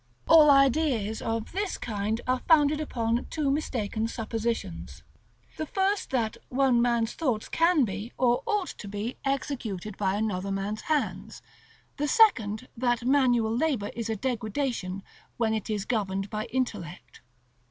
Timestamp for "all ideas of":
0.27-1.51